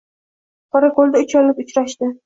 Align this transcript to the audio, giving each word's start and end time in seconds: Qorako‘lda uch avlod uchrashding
Qorako‘lda 0.77 1.23
uch 1.29 1.39
avlod 1.43 1.65
uchrashding 1.67 2.17